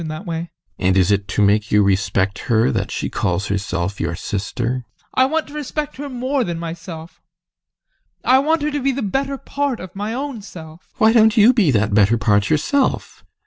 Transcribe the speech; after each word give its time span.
And 0.79 0.97
is 0.97 1.11
it 1.11 1.27
to 1.27 1.43
make 1.43 1.71
you 1.71 1.83
respect 1.83 2.39
her 2.49 2.71
that 2.71 2.89
she 2.89 3.07
calls 3.07 3.49
herself 3.49 4.01
your 4.01 4.15
sister? 4.15 4.83
ADOLPH. 4.95 5.07
I 5.13 5.25
want 5.25 5.47
to 5.49 5.53
respect 5.53 5.97
her 5.97 6.09
more 6.09 6.43
than 6.43 6.57
myself. 6.57 7.21
I 8.25 8.39
want 8.39 8.63
her 8.63 8.71
to 8.71 8.81
be 8.81 8.91
the 8.93 9.03
better 9.03 9.37
part 9.37 9.79
of 9.79 9.95
my 9.95 10.11
own 10.15 10.41
self. 10.41 10.87
GUSTAV. 10.95 10.99
Why 10.99 11.13
don't 11.13 11.37
you 11.37 11.53
be 11.53 11.69
that 11.69 11.93
better 11.93 12.17
part 12.17 12.49
yourself? 12.49 13.23